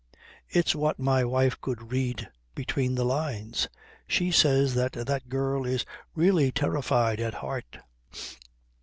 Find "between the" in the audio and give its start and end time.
2.55-3.05